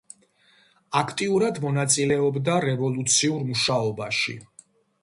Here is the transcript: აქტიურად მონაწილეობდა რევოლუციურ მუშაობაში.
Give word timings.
აქტიურად 1.01 1.61
მონაწილეობდა 1.67 2.57
რევოლუციურ 2.67 3.47
მუშაობაში. 3.53 4.41